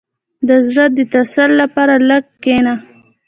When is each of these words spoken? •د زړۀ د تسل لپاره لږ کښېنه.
•د 0.47 0.49
زړۀ 0.69 0.85
د 0.97 0.99
تسل 1.13 1.49
لپاره 1.61 1.95
لږ 2.09 2.23
کښېنه. 2.43 2.73